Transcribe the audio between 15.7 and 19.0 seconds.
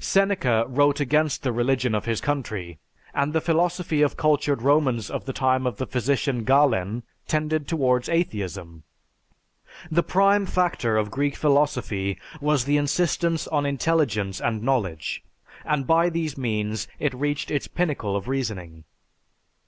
by these means it reached its pinnacle of reasoning.